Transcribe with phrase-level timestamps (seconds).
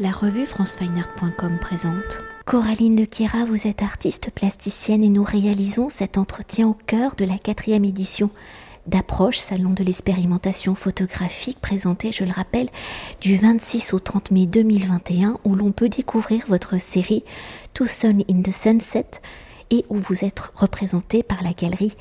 [0.00, 2.20] La revue francefineart.com présente.
[2.44, 7.24] Coraline de Chiera, vous êtes artiste plasticienne et nous réalisons cet entretien au cœur de
[7.24, 8.30] la quatrième édition
[8.86, 12.68] d'approche Salon de l'expérimentation photographique présenté, je le rappelle,
[13.20, 17.24] du 26 au 30 mai 2021 où l'on peut découvrir votre série
[17.74, 19.20] Tucson in the Sunset
[19.70, 21.96] et où vous êtes représenté par la galerie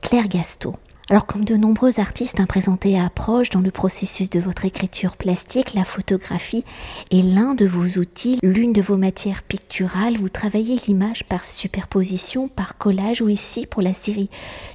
[0.00, 0.74] Claire Gasto.
[1.10, 5.16] Alors comme de nombreux artistes hein, présentés à approche dans le processus de votre écriture
[5.16, 6.64] plastique, la photographie
[7.10, 10.16] est l'un de vos outils, l'une de vos matières picturales.
[10.16, 14.30] Vous travaillez l'image par superposition, par collage ou ici pour la série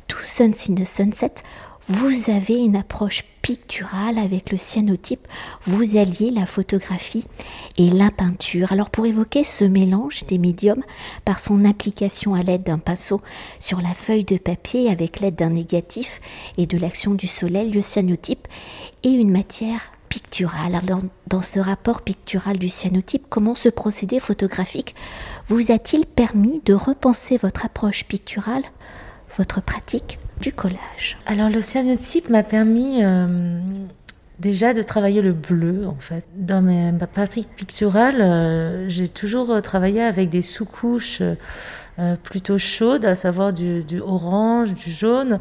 [0.07, 1.35] Two Suns in the Sunset,
[1.89, 5.25] vous avez une approche picturale avec le cyanotype,
[5.63, 7.23] vous alliez la photographie
[7.77, 8.73] et la peinture.
[8.73, 10.83] Alors pour évoquer ce mélange des médiums
[11.23, 13.21] par son application à l'aide d'un pinceau
[13.61, 16.19] sur la feuille de papier avec l'aide d'un négatif
[16.57, 18.49] et de l'action du soleil, le cyanotype
[19.03, 20.75] et une matière picturale.
[20.75, 24.93] Alors dans ce rapport pictural du cyanotype, comment ce procédé photographique
[25.47, 28.63] vous a-t-il permis de repenser votre approche picturale,
[29.37, 33.59] votre pratique du collage Alors le cyanotype m'a permis euh,
[34.39, 36.25] déjà de travailler le bleu en fait.
[36.35, 41.21] Dans ma pratique picturale, euh, j'ai toujours travaillé avec des sous-couches
[41.99, 45.39] euh, plutôt chaudes, à savoir du, orange, du jaune,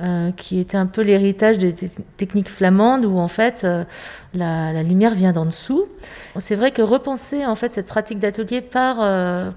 [0.00, 1.74] euh, qui était un peu l'héritage des
[2.16, 3.84] techniques flamandes où en fait euh,
[4.32, 5.84] la, lumière vient d'en dessous.
[6.38, 8.96] C'est vrai que repenser en fait cette pratique d'atelier par,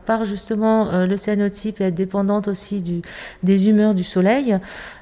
[0.06, 3.04] par justement le cyanotype et être dépendante aussi
[3.44, 4.58] des humeurs du soleil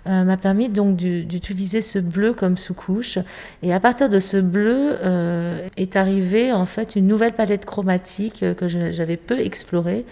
[0.05, 3.19] m'a permis donc d'utiliser ce bleu comme sous-couche.
[3.63, 4.97] Et à partir de ce bleu
[5.77, 10.05] est arrivée en fait une nouvelle palette chromatique que j'avais peu explorée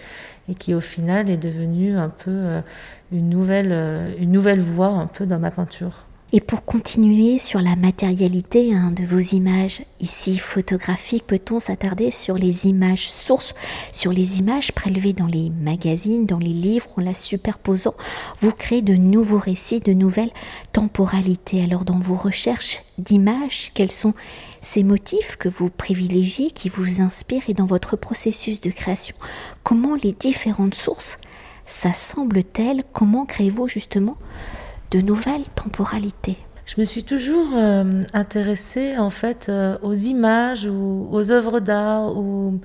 [0.50, 2.62] et qui au final est devenue un peu euh,
[3.12, 6.06] une nouvelle, euh, une nouvelle voie un peu dans ma peinture.
[6.34, 12.36] Et pour continuer sur la matérialité hein, de vos images ici photographiques, peut-on s'attarder sur
[12.36, 13.56] les images sources,
[13.94, 17.96] sur les images prélevées dans les magazines, dans les livres, en la superposant,
[18.42, 20.34] vous créez de nouveaux récits, de nouvelles
[20.74, 21.64] temporalités.
[21.64, 24.14] Alors dans vos recherches d'images, quels sont
[24.62, 29.16] ces motifs que vous privilégiez, qui vous inspirent et dans votre processus de création,
[29.64, 31.20] comment les différentes sources
[31.66, 32.84] s'assemblent-elles?
[32.94, 34.18] Comment créez-vous justement
[34.92, 36.38] de nouvelles temporalités?
[36.66, 42.18] Je me suis toujours euh, intéressée en fait euh, aux images ou aux œuvres d'art
[42.18, 42.60] ou,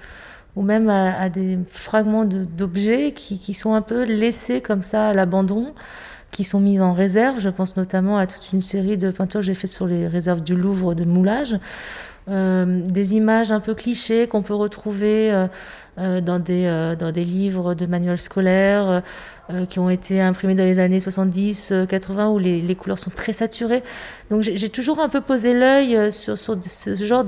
[0.56, 5.14] ou même à, des fragments d'objets qui, qui, sont un peu laissés comme ça à
[5.14, 5.72] l'abandon,
[6.32, 7.38] qui sont mis en réserve.
[7.38, 10.42] Je pense notamment à toute une série de peintures que j'ai faites sur les réserves
[10.42, 11.56] du Louvre de moulage.
[12.28, 15.46] Euh, des images un peu clichés qu'on peut retrouver
[15.96, 19.02] dans, des, dans des livres de manuels scolaires,
[19.52, 22.98] euh, qui ont été imprimés dans les années 70, 80, euh, où les, les couleurs
[22.98, 23.82] sont très saturées.
[24.30, 27.24] Donc j'ai toujours un peu posé l'œil euh, sur, sur, ce genre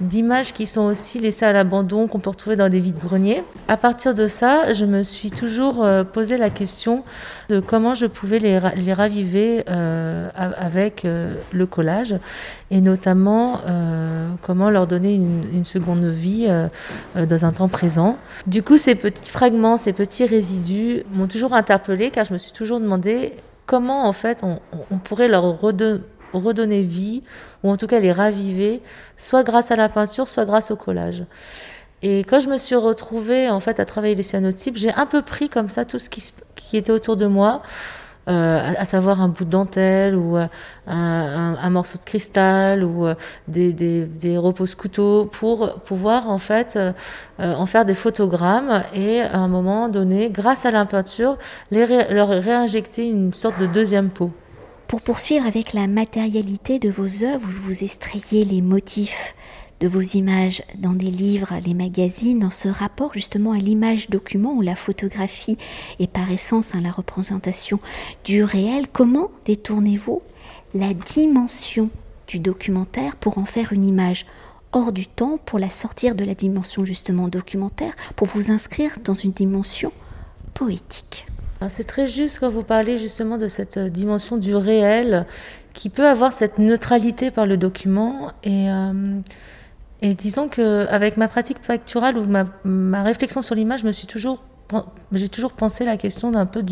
[0.00, 3.42] d'images qui sont aussi laissées à l'abandon, qu'on peut retrouver dans des vides-greniers.
[3.68, 7.04] À partir de ça, je me suis toujours posé la question
[7.48, 12.14] de comment je pouvais les, les raviver avec le collage,
[12.70, 16.48] et notamment euh, comment leur donner une, seconde vie
[17.16, 18.16] dans un temps présent.
[18.46, 22.52] Du coup, ces petits fragments, ces petits résidus m'ont toujours interpellée car je me suis
[22.52, 23.34] toujours demandé
[23.70, 27.22] comment en fait on, pourrait leur redonner vie
[27.62, 28.82] ou en tout cas les raviver,
[29.16, 31.24] soit grâce à la peinture, soit grâce au collage.
[32.02, 35.22] Et quand je me suis retrouvée en fait à travailler les cyanotypes, j'ai un peu
[35.22, 37.62] pris comme ça tout ce qui était autour de moi
[38.30, 40.46] euh, à, savoir un bout de dentelle ou euh,
[40.86, 43.16] un, morceau de cristal ou euh,
[43.48, 46.78] des, des, repose couteaux pour pouvoir en fait
[47.38, 51.38] en faire des photogrammes et à un moment donné, grâce à la peinture,
[51.72, 54.30] les leur réinjecter une sorte de deuxième peau.
[54.86, 59.34] Pour poursuivre avec la matérialité de vos œuvres, vous estrayez les motifs
[59.80, 64.52] de vos images dans des livres, les magazines, dans ce rapport justement à l'image document
[64.52, 65.56] où la photographie
[65.98, 67.80] est par essence hein, la représentation
[68.24, 70.22] du réel, comment détournez-vous
[70.74, 71.90] la dimension
[72.28, 74.26] du documentaire pour en faire une image
[74.72, 79.14] hors du temps, pour la sortir de la dimension justement documentaire, pour vous inscrire dans
[79.14, 79.92] une dimension
[80.54, 81.26] poétique?
[81.68, 85.26] C'est très juste quand vous parlez justement de cette euh, dimension du réel
[85.74, 89.20] qui peut avoir cette neutralité par le document et euh,
[90.02, 94.44] et disons qu'avec ma pratique facturale ou ma, réflexion sur l'image, je me suis toujours
[95.10, 96.64] j'ai toujours pensé la question d'un peu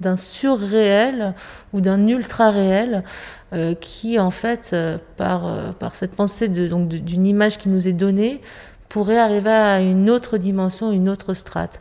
[0.00, 1.34] d'un surréel
[1.74, 3.04] ou d'un ultra réel
[3.52, 7.68] euh, qui en fait euh, par, euh, par cette pensée de, donc d'une image qui
[7.68, 8.40] nous est donnée
[8.88, 11.78] pourrait arriver à une autre dimension, une autre strate.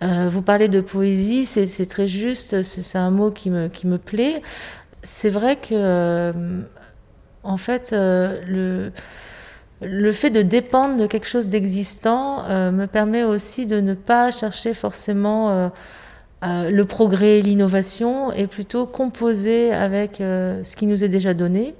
[0.00, 4.40] vous parlez de poésie, c'est très juste, c'est un mot qui me, qui me plaît.
[5.02, 6.32] C'est vrai que
[7.42, 8.92] en fait le
[9.82, 14.74] le fait de dépendre de quelque chose d'existant me permet aussi de ne pas chercher
[14.74, 15.70] forcément
[16.42, 21.74] le progrès, l'innovation, et plutôt composer avec ce qui nous est déjà donné.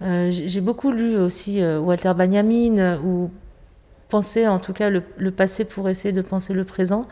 [0.00, 3.30] J'ai beaucoup lu aussi Walter Benjamin ou
[4.08, 7.06] penser en tout cas le, passé pour essayer de penser le présent.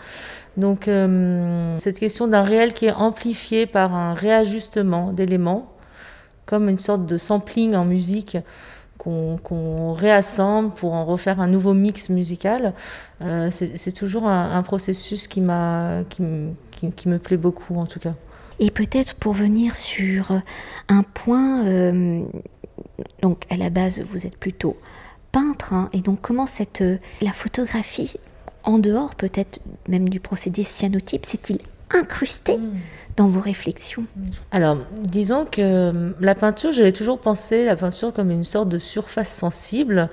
[0.56, 5.72] Donc euh, cette question d'un réel qui est amplifié par un réajustement d'éléments,
[6.46, 8.36] comme une sorte de sampling en musique
[9.04, 12.72] qu'on réassemble pour en refaire un nouveau mix musical,
[13.22, 15.42] euh, c'est toujours un, processus qui,
[16.10, 18.14] qui, qui, me plaît beaucoup en tout cas.
[18.60, 20.40] Et peut-être pour venir sur
[20.88, 22.22] un point, euh,
[23.20, 24.76] donc à la base vous êtes plutôt
[25.32, 28.14] peintre, hein, et donc comment cette, euh, la photographie,
[28.62, 31.58] en dehors peut-être même du procédé cyanotype, s'est-il
[31.94, 32.58] incrusté
[33.16, 34.04] dans vos réflexions
[34.50, 38.78] Alors, disons que euh, la peinture, j'avais toujours pensé la peinture comme une sorte de
[38.78, 40.08] surface sensible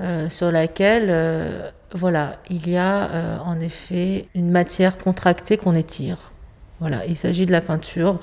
[0.00, 6.32] euh, sur laquelle, voilà, il y a en effet une matière contractée qu'on étire.
[6.80, 8.18] Voilà, il s'agit de la peinture.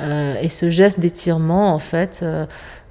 [0.00, 2.24] et ce geste d'étirement, en fait,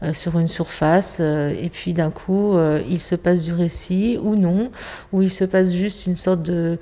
[0.04, 4.20] euh, sur une surface euh, et puis d'un coup euh, il se passe du récit
[4.22, 4.70] ou non,
[5.14, 6.76] ou il se passe juste une sorte de euh,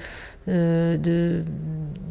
[0.47, 1.43] de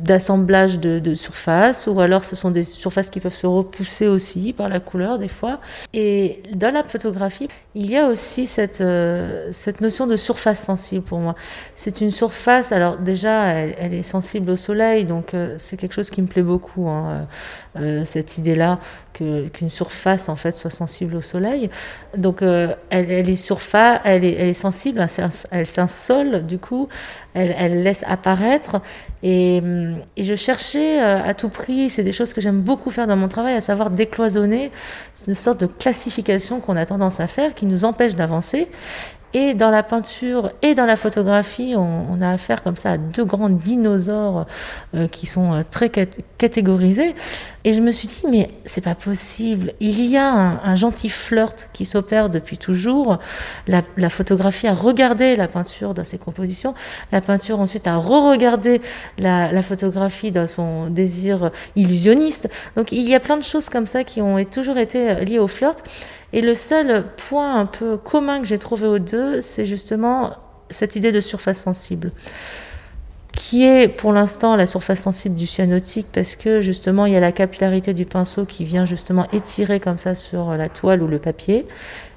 [0.03, 4.53] d'assemblage de, de surfaces, ou alors ce sont des surfaces qui peuvent se repousser aussi
[4.53, 5.61] par la couleur des fois.
[5.93, 11.05] Et dans la photographie, il y a aussi cette, euh, cette notion de surface sensible
[11.05, 11.35] pour moi.
[11.77, 16.11] C'est une surface, alors déjà, elle, est sensible au soleil, donc euh, c'est quelque chose
[16.11, 17.27] qui me plaît beaucoup, hein,
[18.05, 18.81] cette idée-là
[19.13, 21.71] qu'une surface en fait soit sensible au soleil.
[22.17, 25.05] Donc elle, elle, est surface, elle est, elle est sensible,
[25.51, 26.89] elle s'insole du coup
[27.35, 28.81] elle, laisse apparaître.
[29.23, 29.63] Et,
[30.17, 33.17] et, je cherchais euh, à tout prix, c'est des choses que j'aime beaucoup faire dans
[33.17, 34.71] mon travail, à savoir décloisonner
[35.29, 38.69] une sorte de classification qu'on a tendance à faire, qui nous empêche d'avancer.
[39.33, 43.25] Et dans la peinture et dans la photographie, on, a affaire comme ça à deux
[43.25, 44.47] grands dinosaures
[44.97, 47.15] euh, qui sont euh, très catégorisés.
[47.63, 49.75] Et je me suis dit, mais c'est pas possible.
[49.81, 53.19] Il y a un, gentil flirt qui s'opère depuis toujours.
[53.69, 56.75] La, photographie a regardé la peinture dans ses compositions.
[57.13, 58.81] La peinture ensuite a re-regardé
[59.19, 62.49] la, photographie dans son désir illusionniste.
[62.77, 65.49] Donc il y a plein de choses comme ça qui ont toujours été liées au
[65.49, 65.79] flirt.
[66.33, 70.33] Et le seul point un peu commun que j'ai trouvé aux deux, c'est justement
[70.71, 72.13] cette idée de surface sensible
[73.33, 77.21] qui est pour l'instant la surface sensible du cyanotique parce que justement il y a
[77.21, 81.19] la capillarité du pinceau qui vient justement étirer comme ça sur la toile ou le
[81.19, 81.67] papier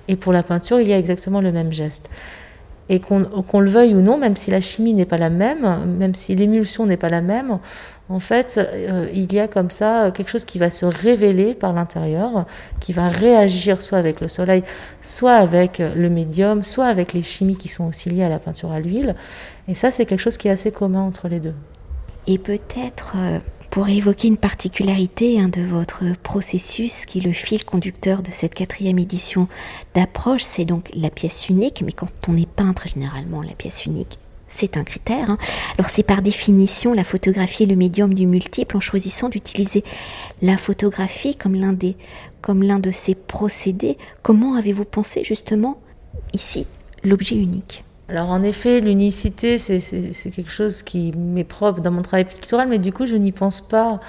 [0.08, 2.10] et pour la peinture il y a exactement le même geste
[2.90, 6.16] et qu'on le veuille ou non même si la chimie n'est pas la même même
[6.16, 7.60] si l'émulsion n'est pas la même
[8.10, 11.74] en fait, euh, il y a comme ça quelque chose qui va se révéler par
[11.74, 12.46] l'intérieur,
[12.82, 14.64] qui va réagir soit avec le soleil,
[15.02, 18.72] soit avec le médium, soit avec les chimies qui sont aussi liées à la peinture
[18.72, 19.16] à l'huile.
[19.70, 21.56] Et ça, c'est quelque chose qui est assez commun entre les deux.
[22.28, 23.40] Et peut-être euh,
[23.74, 29.00] pour évoquer une particularité de votre processus, qui est le fil conducteur de cette quatrième
[29.00, 29.48] édition
[29.96, 34.20] d'approche, c'est donc la pièce unique, mais quand on est peintre, généralement, la pièce unique
[34.46, 35.32] c'est un critère.
[35.32, 35.40] Hein.
[35.80, 39.84] Alors c'est par définition la photographie le médium du multiple en choisissant d'utiliser
[40.44, 41.76] la photographie comme l'un
[42.42, 43.98] comme l'un de ces procédés.
[44.22, 45.80] Comment avez-vous pensé justement
[46.34, 46.68] ici
[47.04, 47.84] l'objet unique?
[48.10, 49.80] Alors en effet, l'unicité, c'est
[50.32, 53.62] quelque chose qui m'est propre dans mon travail pictural, mais du coup, je n'y pense
[53.62, 54.00] pas.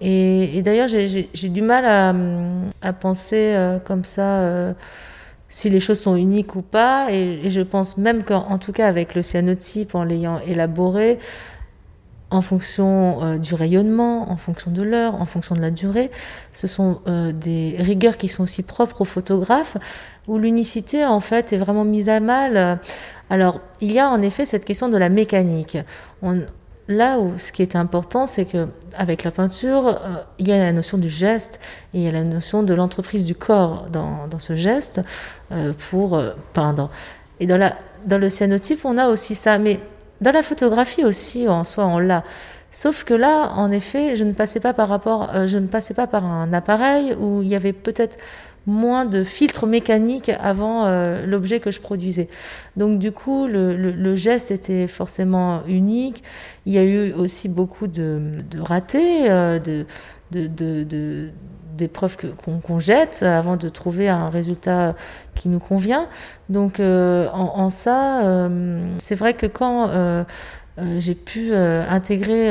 [0.00, 1.84] Et, d'ailleurs, j'ai du mal
[2.80, 4.40] à, penser euh, comme ça.
[4.40, 4.72] Euh,
[5.52, 7.12] si les choses sont uniques ou pas.
[7.12, 11.18] Et, je pense même qu'en tout cas avec le cyanotype, en l'ayant élaboré,
[12.32, 16.10] en fonction euh, du rayonnement, en fonction de l'heure, en fonction de la durée,
[16.54, 19.76] ce sont euh, des rigueurs qui sont aussi propres aux photographes,
[20.26, 22.80] où l'unicité en fait est vraiment mise à mal.
[23.28, 25.76] Alors il y a en effet cette question de la mécanique.
[26.88, 30.58] Là où ce qui est important, c'est que avec la peinture, euh, il y a
[30.58, 31.60] la notion du geste
[31.92, 35.00] et il y a la notion de l'entreprise du corps dans, ce geste
[35.90, 36.20] pour
[36.54, 36.90] peindre.
[37.40, 37.72] Et dans,
[38.06, 39.80] dans le cyanotype, on a aussi ça, mais
[40.22, 42.24] dans la photographie aussi, en soi, on l'a.
[42.70, 46.06] Sauf que là, en effet, je ne passais pas par rapport, je ne passais pas
[46.06, 48.16] par un appareil où il y avait peut-être
[48.66, 52.28] moins de filtres mécaniques avant euh, l'objet que je produisais.
[52.76, 56.22] Donc du coup, le, geste était forcément unique.
[56.66, 58.20] Il y a eu aussi beaucoup de,
[58.60, 61.30] ratés, euh, de,
[61.76, 64.94] d'épreuves qu'on jette avant de trouver un résultat
[65.34, 66.08] qui nous convient.
[66.48, 68.48] Donc euh, en, ça,
[68.98, 70.24] c'est vrai que quand
[70.98, 72.50] j'ai pu intégrer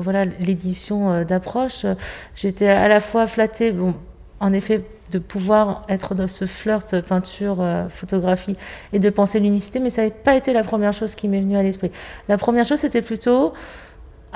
[0.00, 1.86] voilà l'édition d'approche,
[2.34, 3.94] j'étais à la fois flattée, bon,
[4.40, 8.56] en effet de pouvoir être dans ce flirt peinture, euh, photographie
[8.92, 11.56] et de penser l'unicité, mais ça n'avait pas été la première chose qui m'est venue
[11.56, 11.90] à l'esprit.
[12.28, 13.52] La première chose, c'était plutôt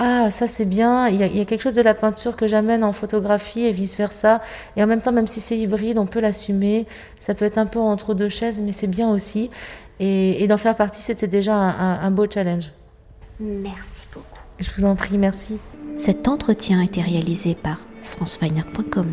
[0.02, 2.35] ah, ça c'est bien, il y, a, il y, a, quelque chose de la peinture
[2.35, 4.40] que j'amène en photographie et vice-versa.
[4.76, 6.87] Et en même temps, même si c'est hybride, on peut l'assumer.
[7.19, 9.50] Ça peut être un peu entre deux chaises, mais c'est bien aussi.
[9.99, 12.73] Et, et d'en faire partie, c'était déjà un, un beau challenge.
[13.38, 14.26] Merci beaucoup.
[14.59, 15.59] Je vous en prie, merci.
[15.97, 19.12] Cet entretien a été réalisé par franceweiner.com.